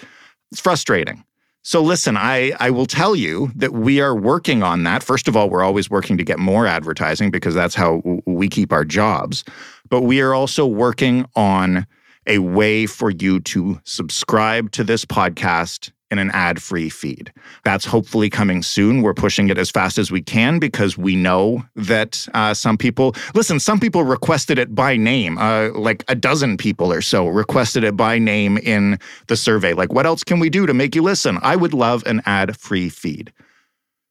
it's 0.52 0.60
frustrating. 0.60 1.24
So 1.62 1.82
listen, 1.82 2.16
I, 2.16 2.52
I 2.60 2.70
will 2.70 2.86
tell 2.86 3.16
you 3.16 3.50
that 3.56 3.72
we 3.72 4.00
are 4.00 4.14
working 4.14 4.62
on 4.62 4.84
that. 4.84 5.02
First 5.02 5.26
of 5.26 5.36
all, 5.36 5.50
we're 5.50 5.64
always 5.64 5.90
working 5.90 6.16
to 6.16 6.24
get 6.24 6.38
more 6.38 6.66
advertising 6.66 7.30
because 7.32 7.54
that's 7.54 7.74
how 7.74 8.02
we 8.24 8.48
keep 8.48 8.72
our 8.72 8.84
jobs. 8.84 9.42
But 9.90 10.02
we 10.02 10.20
are 10.20 10.32
also 10.32 10.64
working 10.64 11.26
on 11.34 11.86
a 12.28 12.38
way 12.38 12.86
for 12.86 13.10
you 13.10 13.40
to 13.40 13.80
subscribe 13.84 14.70
to 14.72 14.84
this 14.84 15.04
podcast 15.04 15.90
in 16.10 16.18
an 16.18 16.30
ad 16.32 16.62
free 16.62 16.88
feed. 16.88 17.32
That's 17.64 17.84
hopefully 17.84 18.30
coming 18.30 18.62
soon. 18.62 19.02
We're 19.02 19.14
pushing 19.14 19.48
it 19.48 19.58
as 19.58 19.70
fast 19.70 19.98
as 19.98 20.10
we 20.10 20.22
can 20.22 20.58
because 20.58 20.96
we 20.96 21.16
know 21.16 21.64
that 21.76 22.26
uh, 22.34 22.54
some 22.54 22.78
people, 22.78 23.14
listen, 23.34 23.60
some 23.60 23.78
people 23.78 24.04
requested 24.04 24.58
it 24.58 24.74
by 24.74 24.96
name. 24.96 25.38
Uh, 25.38 25.70
like 25.74 26.04
a 26.08 26.14
dozen 26.14 26.56
people 26.56 26.92
or 26.92 27.02
so 27.02 27.26
requested 27.28 27.84
it 27.84 27.96
by 27.96 28.18
name 28.18 28.58
in 28.58 28.98
the 29.26 29.36
survey. 29.36 29.74
Like, 29.74 29.92
what 29.92 30.06
else 30.06 30.24
can 30.24 30.40
we 30.40 30.48
do 30.48 30.66
to 30.66 30.74
make 30.74 30.94
you 30.94 31.02
listen? 31.02 31.38
I 31.42 31.56
would 31.56 31.74
love 31.74 32.02
an 32.06 32.22
ad 32.24 32.56
free 32.56 32.88
feed. 32.88 33.32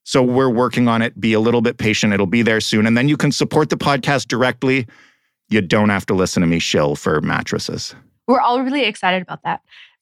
So 0.03 0.21
we're 0.21 0.49
working 0.49 0.87
on 0.87 1.01
it. 1.01 1.19
Be 1.19 1.33
a 1.33 1.39
little 1.39 1.61
bit 1.61 1.77
patient. 1.77 2.13
It'll 2.13 2.27
be 2.27 2.41
there 2.41 2.61
soon. 2.61 2.85
And 2.85 2.95
then 2.95 3.09
you 3.09 3.17
can 3.17 3.31
support 3.31 3.69
the 3.69 3.75
podcast 3.75 4.27
directly. 4.27 4.87
You 5.49 5.61
don't 5.61 5.89
have 5.89 6.05
to 6.05 6.13
listen 6.13 6.41
to 6.41 6.47
me 6.47 6.59
shill 6.59 6.95
for 6.95 7.19
mattresses. 7.21 7.95
We're 8.27 8.41
all 8.41 8.61
really 8.61 8.83
excited 8.83 9.21
about 9.21 9.43
that. 9.43 9.61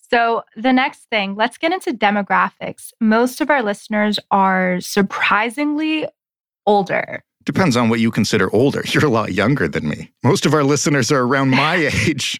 So, 0.09 0.43
the 0.55 0.71
next 0.71 1.09
thing, 1.09 1.35
let's 1.35 1.57
get 1.57 1.73
into 1.73 1.91
demographics. 1.91 2.91
Most 2.99 3.41
of 3.41 3.49
our 3.49 3.63
listeners 3.63 4.19
are 4.29 4.79
surprisingly 4.79 6.07
older? 6.65 7.23
Depends 7.43 7.77
on 7.77 7.89
what 7.89 7.99
you 7.99 8.11
consider 8.11 8.53
older. 8.53 8.83
You're 8.87 9.05
a 9.05 9.09
lot 9.09 9.33
younger 9.33 9.67
than 9.67 9.87
me. 9.87 10.11
Most 10.23 10.45
of 10.45 10.53
our 10.53 10.63
listeners 10.63 11.11
are 11.11 11.21
around 11.21 11.49
my 11.51 11.75
age. 12.07 12.39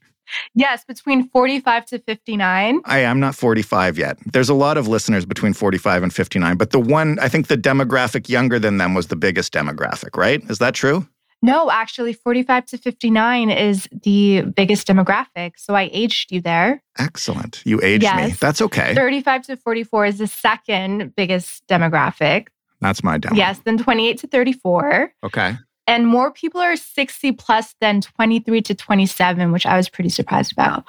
Yes, 0.56 0.84
between 0.84 1.30
45 1.30 1.86
to 1.88 2.00
59. 2.00 2.82
I 2.86 3.00
am 3.00 3.20
not 3.20 3.36
45 3.36 3.98
yet. 3.98 4.18
There's 4.34 4.50
a 4.50 4.56
lot 4.56 4.76
of 4.76 4.88
listeners 4.88 5.24
between 5.24 5.54
45 5.54 6.02
and 6.02 6.14
59, 6.14 6.58
but 6.58 6.72
the 6.72 6.80
one, 6.80 7.20
I 7.20 7.30
think 7.30 7.48
the 7.48 7.58
demographic 7.58 8.28
younger 8.28 8.58
than 8.58 8.78
them 8.78 8.96
was 8.96 9.08
the 9.08 9.16
biggest 9.16 9.54
demographic, 9.54 10.18
right? 10.18 10.44
Is 10.50 10.58
that 10.58 10.74
true? 10.74 11.08
No, 11.46 11.70
actually, 11.70 12.14
45 12.14 12.66
to 12.68 12.78
59 12.80 13.52
is 13.52 13.88
the 14.04 14.42
biggest 14.42 14.88
demographic. 14.88 15.54
So 15.58 15.76
I 15.76 15.92
aged 15.94 16.32
you 16.32 16.42
there. 16.42 16.82
Excellent. 16.98 17.62
You 17.66 17.80
aged 17.84 18.02
yes. 18.02 18.32
me. 18.32 18.38
That's 18.40 18.62
okay. 18.62 18.96
35 18.96 19.44
to 19.44 19.58
44 19.58 20.06
is 20.08 20.18
the 20.18 20.28
second 20.28 21.16
biggest 21.16 21.68
demographic. 21.68 22.48
That's 22.82 23.04
my 23.04 23.20
demo. 23.20 23.36
Yes, 23.36 23.60
then 23.64 23.78
28 23.78 24.18
to 24.20 24.28
34. 24.28 25.14
Okay. 25.24 25.56
And 25.86 26.08
more 26.08 26.32
people 26.32 26.60
are 26.60 26.76
60 26.76 27.34
plus 27.34 27.76
than 27.80 28.02
23 28.02 28.62
to 28.64 28.74
27, 28.74 29.52
which 29.52 29.68
I 29.68 29.78
was 29.78 29.88
pretty 29.88 30.10
surprised 30.10 30.52
about. 30.52 30.84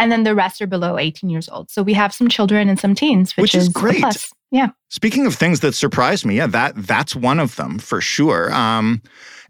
And 0.00 0.10
then 0.10 0.24
the 0.24 0.34
rest 0.34 0.62
are 0.62 0.66
below 0.66 0.96
18 0.96 1.28
years 1.28 1.48
old. 1.50 1.70
So 1.70 1.82
we 1.82 1.92
have 1.92 2.14
some 2.14 2.28
children 2.28 2.70
and 2.70 2.80
some 2.80 2.94
teens, 2.94 3.36
which, 3.36 3.42
which 3.42 3.54
is, 3.54 3.64
is 3.64 3.68
great. 3.68 4.02
Yeah. 4.50 4.68
Speaking 4.88 5.26
of 5.26 5.34
things 5.34 5.60
that 5.60 5.74
surprised 5.74 6.24
me, 6.24 6.38
yeah, 6.38 6.46
that 6.48 6.72
that's 6.74 7.14
one 7.14 7.38
of 7.38 7.56
them 7.56 7.78
for 7.78 8.00
sure. 8.00 8.52
Um, 8.52 9.02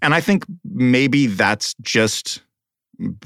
and 0.02 0.12
I 0.12 0.20
think 0.20 0.44
maybe 0.64 1.26
that's 1.26 1.74
just 1.80 2.42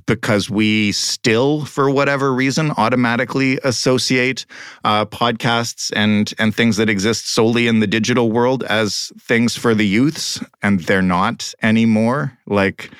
because 0.06 0.48
we 0.48 0.92
still, 0.92 1.64
for 1.64 1.90
whatever 1.90 2.32
reason, 2.32 2.70
automatically 2.76 3.58
associate 3.64 4.46
uh, 4.84 5.06
podcasts 5.06 5.90
and 5.96 6.32
and 6.38 6.54
things 6.54 6.76
that 6.76 6.88
exist 6.90 7.28
solely 7.30 7.66
in 7.66 7.80
the 7.80 7.86
digital 7.86 8.30
world 8.30 8.62
as 8.64 9.10
things 9.18 9.56
for 9.56 9.74
the 9.74 9.86
youths, 9.86 10.40
and 10.62 10.80
they're 10.80 11.02
not 11.02 11.54
anymore. 11.62 12.38
Like 12.46 12.90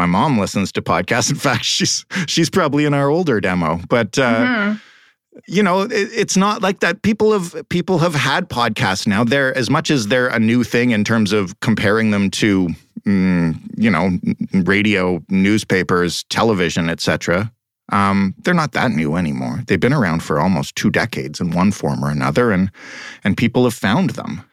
my 0.00 0.06
mom 0.06 0.38
listens 0.38 0.72
to 0.72 0.82
podcasts. 0.82 1.30
In 1.30 1.36
fact, 1.36 1.64
she's 1.64 2.06
she's 2.26 2.48
probably 2.48 2.84
in 2.84 2.94
our 2.94 3.08
older 3.08 3.40
demo, 3.40 3.80
but. 3.88 4.18
Uh, 4.18 4.34
mm-hmm 4.34 4.78
you 5.46 5.62
know 5.62 5.82
it, 5.82 5.92
it's 5.92 6.36
not 6.36 6.60
like 6.60 6.80
that 6.80 7.02
people 7.02 7.32
have 7.32 7.54
people 7.68 7.98
have 7.98 8.16
had 8.16 8.50
podcasts 8.50 9.06
now 9.06 9.22
they're 9.22 9.56
as 9.56 9.70
much 9.70 9.88
as 9.88 10.08
they're 10.08 10.26
a 10.26 10.40
new 10.40 10.64
thing 10.64 10.90
in 10.90 11.04
terms 11.04 11.32
of 11.32 11.58
comparing 11.60 12.10
them 12.10 12.30
to 12.30 12.68
mm, 13.06 13.58
you 13.76 13.90
know, 13.90 14.18
radio, 14.64 15.22
newspapers, 15.28 16.24
television, 16.24 16.88
etc. 16.88 17.52
Um, 17.92 18.34
they're 18.42 18.54
not 18.54 18.72
that 18.72 18.92
new 18.92 19.16
anymore. 19.16 19.62
They've 19.66 19.80
been 19.80 19.92
around 19.92 20.22
for 20.22 20.40
almost 20.40 20.76
two 20.76 20.90
decades 20.90 21.40
in 21.40 21.50
one 21.50 21.72
form 21.72 22.04
or 22.04 22.10
another, 22.10 22.52
and 22.52 22.70
and 23.24 23.36
people 23.36 23.64
have 23.64 23.74
found 23.74 24.10
them. 24.10 24.44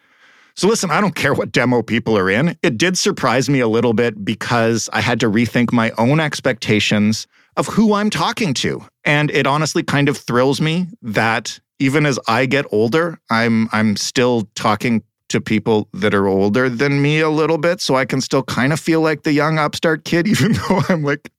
So 0.57 0.67
listen, 0.67 0.89
I 0.89 0.99
don't 0.99 1.13
care 1.13 1.35
what 1.35 1.51
demo 1.51 1.83
people 1.83 2.17
are 2.17 2.31
in. 2.31 2.57
It 2.63 2.79
did 2.79 2.97
surprise 2.97 3.47
me 3.47 3.59
a 3.59 3.67
little 3.67 3.93
bit 3.93 4.25
because 4.25 4.89
I 4.91 5.01
had 5.01 5.19
to 5.19 5.29
rethink 5.29 5.71
my 5.71 5.91
own 5.99 6.19
expectations 6.19 7.27
of 7.57 7.67
who 7.67 7.93
I'm 7.93 8.09
talking 8.09 8.55
to. 8.55 8.83
And 9.05 9.29
it 9.29 9.45
honestly 9.45 9.83
kind 9.83 10.09
of 10.09 10.17
thrills 10.17 10.59
me 10.59 10.87
that 11.03 11.59
even 11.77 12.07
as 12.07 12.17
I 12.27 12.47
get 12.47 12.65
older, 12.71 13.19
I'm 13.29 13.69
I'm 13.71 13.95
still 13.97 14.49
talking 14.55 15.03
to 15.29 15.39
people 15.39 15.89
that 15.93 16.15
are 16.15 16.25
older 16.25 16.69
than 16.69 17.03
me 17.03 17.19
a 17.19 17.29
little 17.29 17.59
bit. 17.59 17.79
So 17.79 17.95
I 17.95 18.05
can 18.05 18.19
still 18.19 18.41
kind 18.41 18.73
of 18.73 18.79
feel 18.79 19.01
like 19.01 19.21
the 19.21 19.33
young 19.33 19.59
upstart 19.59 20.05
kid, 20.05 20.27
even 20.33 20.53
though 20.53 20.81
I'm 20.89 21.03
like 21.03 21.29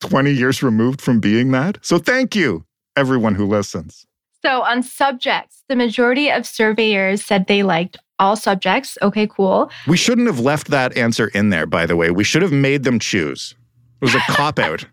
20 0.00 0.30
years 0.32 0.62
removed 0.62 1.00
from 1.00 1.18
being 1.18 1.50
that. 1.52 1.78
So 1.80 1.96
thank 1.96 2.36
you, 2.36 2.66
everyone 2.94 3.36
who 3.36 3.46
listens. 3.46 4.04
So 4.42 4.62
on 4.62 4.82
subjects, 4.82 5.62
the 5.66 5.76
majority 5.76 6.30
of 6.30 6.46
surveyors 6.46 7.24
said 7.24 7.46
they 7.46 7.62
liked 7.62 7.96
all 8.18 8.36
subjects. 8.36 8.96
Okay, 9.02 9.26
cool. 9.26 9.70
We 9.86 9.96
shouldn't 9.96 10.26
have 10.26 10.40
left 10.40 10.68
that 10.68 10.96
answer 10.96 11.28
in 11.28 11.50
there, 11.50 11.66
by 11.66 11.86
the 11.86 11.96
way. 11.96 12.10
We 12.10 12.24
should 12.24 12.42
have 12.42 12.52
made 12.52 12.84
them 12.84 12.98
choose. 12.98 13.54
It 14.00 14.04
was 14.04 14.14
a 14.14 14.20
cop 14.28 14.58
out. 14.58 14.84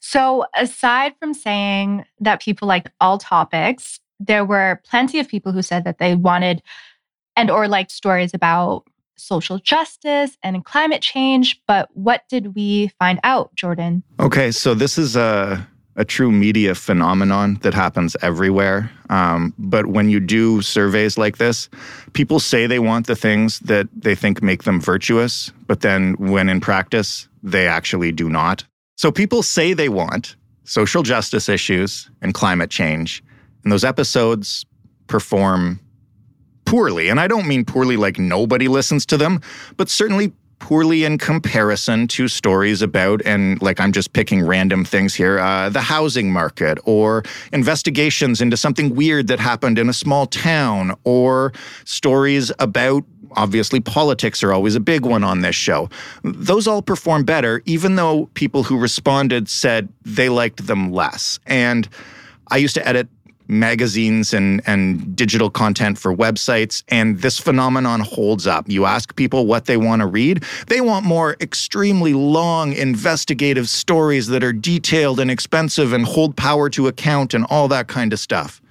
So, 0.00 0.46
aside 0.54 1.14
from 1.18 1.34
saying 1.34 2.04
that 2.20 2.40
people 2.40 2.66
liked 2.66 2.90
all 3.00 3.18
topics, 3.18 4.00
there 4.18 4.44
were 4.44 4.80
plenty 4.84 5.18
of 5.18 5.28
people 5.28 5.52
who 5.52 5.62
said 5.62 5.84
that 5.84 5.98
they 5.98 6.14
wanted 6.14 6.62
and 7.36 7.50
or 7.50 7.68
liked 7.68 7.90
stories 7.90 8.34
about 8.34 8.84
social 9.16 9.58
justice 9.58 10.36
and 10.42 10.64
climate 10.64 11.02
change. 11.02 11.60
But 11.66 11.88
what 11.94 12.22
did 12.28 12.54
we 12.54 12.88
find 12.98 13.20
out, 13.22 13.54
Jordan? 13.54 14.02
Okay, 14.18 14.50
so 14.50 14.74
this 14.74 14.98
is 14.98 15.16
a 15.16 15.66
a 15.96 16.04
true 16.04 16.30
media 16.30 16.74
phenomenon 16.74 17.58
that 17.62 17.74
happens 17.74 18.16
everywhere. 18.22 18.90
Um, 19.10 19.52
but 19.58 19.86
when 19.86 20.08
you 20.08 20.20
do 20.20 20.62
surveys 20.62 21.18
like 21.18 21.38
this, 21.38 21.68
people 22.12 22.40
say 22.40 22.66
they 22.66 22.78
want 22.78 23.06
the 23.06 23.16
things 23.16 23.58
that 23.60 23.88
they 23.94 24.14
think 24.14 24.42
make 24.42 24.62
them 24.62 24.80
virtuous, 24.80 25.52
but 25.66 25.80
then 25.80 26.14
when 26.14 26.48
in 26.48 26.60
practice, 26.60 27.28
they 27.42 27.66
actually 27.66 28.12
do 28.12 28.28
not. 28.28 28.64
So 28.96 29.10
people 29.10 29.42
say 29.42 29.72
they 29.72 29.88
want 29.88 30.36
social 30.64 31.02
justice 31.02 31.48
issues 31.48 32.08
and 32.22 32.34
climate 32.34 32.70
change, 32.70 33.22
and 33.64 33.72
those 33.72 33.84
episodes 33.84 34.64
perform 35.06 35.80
poorly. 36.64 37.08
And 37.08 37.18
I 37.18 37.26
don't 37.26 37.48
mean 37.48 37.64
poorly 37.64 37.96
like 37.96 38.18
nobody 38.18 38.68
listens 38.68 39.04
to 39.06 39.16
them, 39.16 39.40
but 39.76 39.88
certainly 39.88 40.32
poorly 40.60 41.04
in 41.04 41.18
comparison 41.18 42.06
to 42.06 42.28
stories 42.28 42.80
about, 42.82 43.20
and 43.24 43.60
like 43.60 43.80
I'm 43.80 43.90
just 43.90 44.12
picking 44.12 44.46
random 44.46 44.84
things 44.84 45.14
here, 45.14 45.40
uh, 45.40 45.68
the 45.68 45.80
housing 45.80 46.32
market 46.32 46.78
or 46.84 47.24
investigations 47.52 48.40
into 48.40 48.56
something 48.56 48.94
weird 48.94 49.26
that 49.26 49.40
happened 49.40 49.78
in 49.78 49.88
a 49.88 49.92
small 49.92 50.26
town 50.26 50.94
or 51.02 51.52
stories 51.84 52.52
about. 52.60 53.04
Obviously, 53.36 53.80
politics 53.80 54.42
are 54.42 54.52
always 54.52 54.74
a 54.74 54.80
big 54.80 55.04
one 55.04 55.22
on 55.22 55.40
this 55.40 55.54
show. 55.54 55.88
Those 56.24 56.66
all 56.66 56.82
perform 56.82 57.24
better, 57.24 57.62
even 57.64 57.96
though 57.96 58.26
people 58.34 58.64
who 58.64 58.78
responded 58.78 59.48
said 59.48 59.88
they 60.02 60.28
liked 60.28 60.66
them 60.66 60.92
less. 60.92 61.38
And 61.46 61.88
I 62.48 62.56
used 62.56 62.74
to 62.74 62.86
edit 62.86 63.08
magazines 63.50 64.32
and, 64.32 64.62
and 64.66 65.14
digital 65.16 65.50
content 65.50 65.98
for 65.98 66.14
websites. 66.14 66.82
And 66.88 67.20
this 67.20 67.38
phenomenon 67.38 68.00
holds 68.00 68.46
up. 68.46 68.68
You 68.68 68.86
ask 68.86 69.14
people 69.16 69.46
what 69.46 69.66
they 69.66 69.76
want 69.76 70.00
to 70.00 70.06
read, 70.06 70.44
they 70.68 70.80
want 70.80 71.04
more 71.04 71.36
extremely 71.40 72.14
long 72.14 72.72
investigative 72.72 73.68
stories 73.68 74.28
that 74.28 74.44
are 74.44 74.52
detailed 74.52 75.20
and 75.20 75.30
expensive 75.30 75.92
and 75.92 76.04
hold 76.04 76.36
power 76.36 76.70
to 76.70 76.86
account 76.86 77.34
and 77.34 77.44
all 77.50 77.68
that 77.68 77.88
kind 77.88 78.12
of 78.12 78.20
stuff. 78.20 78.62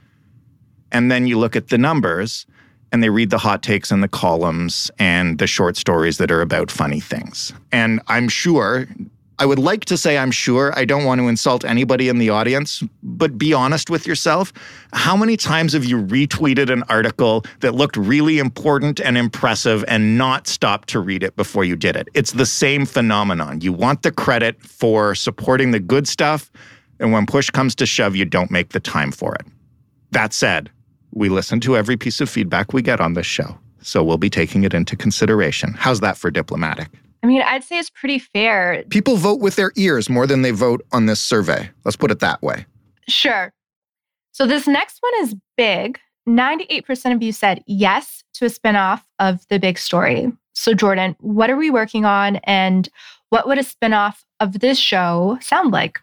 And 0.92 1.12
then 1.12 1.28
you 1.28 1.38
look 1.38 1.56
at 1.56 1.68
the 1.68 1.78
numbers 1.78 2.46
and 2.92 3.04
they 3.04 3.10
read 3.10 3.30
the 3.30 3.38
hot 3.38 3.62
takes 3.62 3.92
and 3.92 4.02
the 4.02 4.08
columns 4.08 4.90
and 4.98 5.38
the 5.38 5.48
short 5.48 5.78
stories 5.78 6.18
that 6.18 6.32
are 6.32 6.42
about 6.42 6.72
funny 6.72 7.00
things. 7.00 7.54
And 7.72 8.02
I'm 8.08 8.28
sure 8.28 8.88
I 9.42 9.46
would 9.46 9.58
like 9.58 9.86
to 9.86 9.98
say 9.98 10.18
I'm 10.18 10.32
sure. 10.32 10.78
I 10.78 10.84
don't 10.84 11.06
want 11.06 11.22
to 11.22 11.30
insult 11.30 11.64
anybody 11.64 12.10
in 12.10 12.18
the 12.18 12.30
audience, 12.30 12.84
but 13.02 13.38
be 13.38 13.54
honest 13.54 13.90
with 13.90 14.06
yourself. 14.06 14.52
How 14.92 15.16
many 15.16 15.38
times 15.38 15.72
have 15.72 15.86
you 15.86 15.98
retweeted 15.98 16.70
an 16.70 16.84
article 16.90 17.46
that 17.62 17.74
looked 17.74 17.96
really 17.96 18.38
important 18.38 19.00
and 19.00 19.18
impressive 19.18 19.86
and 19.88 20.18
not 20.18 20.46
stopped 20.48 20.90
to 20.90 21.00
read 21.00 21.24
it 21.24 21.38
before 21.38 21.64
you 21.64 21.78
did 21.78 21.96
it? 21.96 22.10
It's 22.14 22.34
the 22.34 22.46
same 22.46 22.86
phenomenon. 22.86 23.62
You 23.62 23.72
want 23.72 24.04
the 24.04 24.12
credit 24.12 24.62
for 24.62 25.16
supporting 25.16 25.72
the 25.72 25.80
good 25.80 26.06
stuff, 26.06 26.52
and 27.00 27.14
when 27.14 27.26
push 27.26 27.50
comes 27.50 27.76
to 27.76 27.86
shove, 27.86 28.18
you 28.18 28.26
don't 28.26 28.52
make 28.52 28.70
the 28.70 28.82
time 28.82 29.10
for 29.10 29.36
it. 29.36 29.46
That 30.12 30.34
said, 30.34 30.70
we 31.14 31.30
listen 31.30 31.62
to 31.62 31.78
every 31.78 31.96
piece 31.96 32.20
of 32.20 32.30
feedback 32.30 32.74
we 32.74 32.82
get 32.82 33.00
on 33.00 33.14
this 33.14 33.26
show, 33.26 33.58
so 33.82 34.04
we'll 34.04 34.18
be 34.18 34.30
taking 34.30 34.66
it 34.66 34.74
into 34.74 34.98
consideration. 34.98 35.76
How's 35.78 36.02
that 36.02 36.18
for 36.18 36.30
diplomatic? 36.30 36.90
I 37.22 37.28
mean, 37.28 37.42
I'd 37.42 37.64
say 37.64 37.80
it's 37.80 37.90
pretty 37.90 38.20
fair. 38.20 38.84
People 38.90 39.18
vote 39.18 39.42
with 39.42 39.56
their 39.56 39.72
ears 39.76 40.10
more 40.10 40.26
than 40.26 40.42
they 40.42 40.52
vote 40.52 40.86
on 40.92 41.06
this 41.06 41.20
survey. 41.20 41.70
Let's 41.84 41.98
put 41.98 42.12
it 42.12 42.20
that 42.20 42.42
way. 42.42 42.66
Sure. 43.08 43.54
So 44.32 44.46
this 44.46 44.68
next 44.68 45.00
one 45.02 45.14
is 45.22 45.36
big. 45.58 46.00
98% 46.28 47.14
of 47.14 47.22
you 47.22 47.32
said 47.32 47.64
yes 47.66 48.24
to 48.36 48.46
a 48.46 48.50
spinoff 48.50 49.02
of 49.18 49.46
The 49.50 49.60
Big 49.60 49.78
Story. 49.78 50.32
So, 50.54 50.74
Jordan, 50.74 51.16
what 51.20 51.50
are 51.50 51.58
we 51.58 51.70
working 51.70 52.06
on 52.06 52.38
and 52.38 52.88
what 53.30 53.48
would 53.48 53.58
a 53.58 53.64
spinoff 53.64 54.24
of 54.40 54.60
this 54.60 54.78
show 54.78 55.38
sound 55.42 55.72
like? 55.72 56.00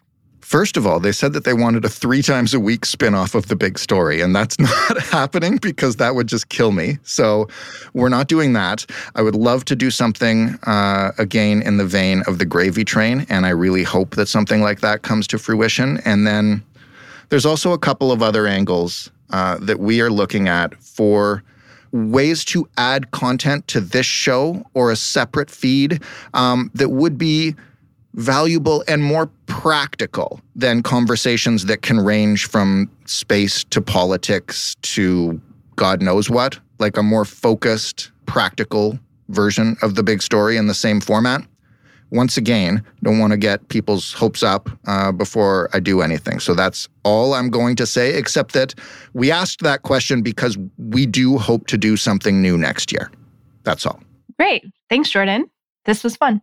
First 0.47 0.77
of 0.77 0.87
all, 0.87 1.01
they 1.01 1.11
said 1.11 1.33
that 1.33 1.43
they 1.43 1.51
wanted 1.51 1.83
a 1.83 1.89
three 1.89 2.21
times 2.21 2.53
a 2.53 2.59
week 2.61 2.85
spinoff 2.85 3.35
of 3.35 3.49
the 3.49 3.55
big 3.57 3.77
story, 3.77 4.21
and 4.21 4.33
that's 4.33 4.57
not 4.59 4.97
happening 4.97 5.57
because 5.57 5.97
that 5.97 6.15
would 6.15 6.27
just 6.27 6.47
kill 6.47 6.71
me. 6.71 6.99
So 7.03 7.49
we're 7.93 8.07
not 8.07 8.29
doing 8.29 8.53
that. 8.53 8.85
I 9.15 9.23
would 9.23 9.35
love 9.35 9.65
to 9.65 9.75
do 9.75 9.91
something 9.91 10.57
uh, 10.63 11.11
again 11.17 11.61
in 11.63 11.75
the 11.75 11.85
vein 11.85 12.23
of 12.27 12.39
the 12.39 12.45
gravy 12.45 12.85
train, 12.85 13.25
and 13.27 13.45
I 13.45 13.49
really 13.49 13.83
hope 13.83 14.15
that 14.15 14.29
something 14.29 14.61
like 14.61 14.79
that 14.79 15.01
comes 15.01 15.27
to 15.27 15.37
fruition. 15.37 15.97
And 16.05 16.25
then 16.25 16.63
there's 17.27 17.45
also 17.45 17.73
a 17.73 17.77
couple 17.77 18.13
of 18.13 18.23
other 18.23 18.47
angles 18.47 19.11
uh, 19.31 19.57
that 19.57 19.81
we 19.81 19.99
are 19.99 20.09
looking 20.09 20.47
at 20.47 20.73
for 20.81 21.43
ways 21.91 22.45
to 22.45 22.69
add 22.77 23.11
content 23.11 23.67
to 23.67 23.81
this 23.81 24.05
show 24.05 24.65
or 24.73 24.91
a 24.91 24.95
separate 24.95 25.51
feed 25.51 26.01
um, 26.33 26.71
that 26.73 26.87
would 26.87 27.17
be 27.17 27.53
valuable 28.13 28.83
and 28.87 29.03
more 29.03 29.29
practical 29.45 30.41
than 30.55 30.81
conversations 30.81 31.65
that 31.65 31.81
can 31.81 31.99
range 31.99 32.47
from 32.47 32.89
space 33.05 33.63
to 33.65 33.81
politics 33.81 34.75
to 34.81 35.39
God 35.75 36.01
knows 36.01 36.29
what, 36.29 36.59
like 36.79 36.97
a 36.97 37.03
more 37.03 37.25
focused, 37.25 38.11
practical 38.25 38.99
version 39.29 39.77
of 39.81 39.95
the 39.95 40.03
big 40.03 40.21
story 40.21 40.57
in 40.57 40.67
the 40.67 40.73
same 40.73 40.99
format. 40.99 41.41
Once 42.09 42.37
again, 42.37 42.81
don't 43.03 43.19
want 43.19 43.31
to 43.31 43.37
get 43.37 43.67
people's 43.67 44.13
hopes 44.13 44.41
up 44.41 44.69
uh, 44.87 45.11
before 45.11 45.69
I 45.73 45.79
do 45.79 46.01
anything. 46.01 46.39
So 46.39 46.53
that's 46.53 46.87
all 47.03 47.33
I'm 47.33 47.49
going 47.49 47.75
to 47.75 47.85
say, 47.85 48.15
except 48.15 48.53
that 48.53 48.73
we 49.13 49.29
asked 49.29 49.61
that 49.61 49.81
question 49.81 50.21
because 50.21 50.57
we 50.77 51.05
do 51.05 51.37
hope 51.37 51.67
to 51.67 51.77
do 51.77 51.97
something 51.97 52.41
new 52.41 52.57
next 52.57 52.93
year. 52.93 53.11
That's 53.63 53.85
all. 53.85 53.99
Great. 54.39 54.63
Thanks, 54.89 55.09
Jordan. 55.09 55.49
This 55.83 56.03
was 56.03 56.15
fun. 56.15 56.41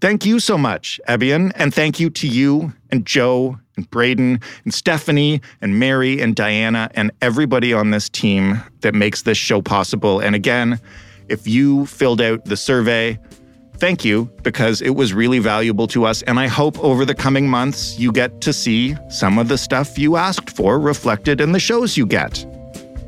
Thank 0.00 0.26
you 0.26 0.38
so 0.38 0.58
much, 0.58 1.00
Ebyan. 1.08 1.52
And 1.54 1.72
thank 1.72 1.98
you 1.98 2.10
to 2.10 2.28
you 2.28 2.72
and 2.90 3.06
Joe 3.06 3.58
and 3.76 3.90
Braden 3.90 4.40
and 4.64 4.74
Stephanie 4.74 5.40
and 5.60 5.78
Mary 5.78 6.20
and 6.20 6.36
Diana 6.36 6.90
and 6.94 7.10
everybody 7.22 7.72
on 7.72 7.90
this 7.90 8.08
team 8.08 8.62
that 8.80 8.94
makes 8.94 9.22
this 9.22 9.38
show 9.38 9.62
possible. 9.62 10.20
And 10.20 10.34
again, 10.34 10.80
if 11.28 11.46
you 11.46 11.86
filled 11.86 12.20
out 12.20 12.44
the 12.44 12.56
survey, 12.56 13.18
thank 13.78 14.04
you 14.04 14.30
because 14.42 14.82
it 14.82 14.90
was 14.90 15.12
really 15.12 15.38
valuable 15.38 15.86
to 15.88 16.04
us. 16.04 16.22
And 16.22 16.38
I 16.38 16.46
hope 16.46 16.78
over 16.80 17.04
the 17.04 17.14
coming 17.14 17.48
months 17.48 17.98
you 17.98 18.12
get 18.12 18.40
to 18.42 18.52
see 18.52 18.96
some 19.08 19.38
of 19.38 19.48
the 19.48 19.58
stuff 19.58 19.98
you 19.98 20.16
asked 20.16 20.50
for 20.50 20.78
reflected 20.78 21.40
in 21.40 21.52
the 21.52 21.60
shows 21.60 21.96
you 21.96 22.06
get. 22.06 22.44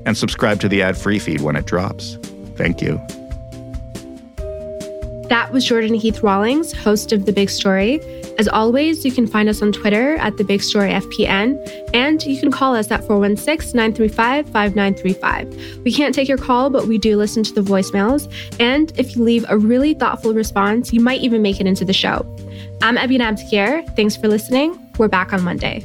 And 0.06 0.16
subscribe 0.16 0.60
to 0.60 0.68
the 0.68 0.82
ad 0.82 0.96
free 0.96 1.18
feed 1.18 1.40
when 1.40 1.56
it 1.56 1.66
drops. 1.66 2.16
Thank 2.56 2.80
you. 2.80 3.00
That 5.28 5.52
was 5.52 5.64
Jordan 5.64 5.94
Heath 5.94 6.22
Rawlings, 6.22 6.72
host 6.72 7.10
of 7.10 7.26
The 7.26 7.32
Big 7.32 7.50
Story. 7.50 8.00
As 8.38 8.46
always, 8.46 9.04
you 9.04 9.10
can 9.10 9.26
find 9.26 9.48
us 9.48 9.60
on 9.60 9.72
Twitter 9.72 10.14
at 10.16 10.36
The 10.36 10.44
Big 10.44 10.62
Story 10.62 10.90
FPN, 10.90 11.90
and 11.92 12.24
you 12.24 12.38
can 12.38 12.52
call 12.52 12.76
us 12.76 12.92
at 12.92 13.04
416 13.06 13.76
935 13.76 14.46
5935. 14.46 15.82
We 15.84 15.92
can't 15.92 16.14
take 16.14 16.28
your 16.28 16.38
call, 16.38 16.70
but 16.70 16.86
we 16.86 16.96
do 16.96 17.16
listen 17.16 17.42
to 17.42 17.52
the 17.52 17.60
voicemails. 17.60 18.32
And 18.60 18.92
if 18.96 19.16
you 19.16 19.24
leave 19.24 19.44
a 19.48 19.58
really 19.58 19.94
thoughtful 19.94 20.32
response, 20.32 20.92
you 20.92 21.00
might 21.00 21.20
even 21.22 21.42
make 21.42 21.60
it 21.60 21.66
into 21.66 21.84
the 21.84 21.92
show. 21.92 22.24
I'm 22.82 22.96
Ebyan 22.96 23.20
Abdigir. 23.20 23.96
Thanks 23.96 24.14
for 24.14 24.28
listening. 24.28 24.78
We're 24.96 25.08
back 25.08 25.32
on 25.32 25.42
Monday. 25.42 25.84